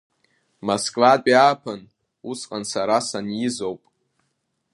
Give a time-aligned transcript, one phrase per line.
[0.65, 1.81] Москватәи ааԥын,
[2.29, 3.81] усҟан сара санизоуп.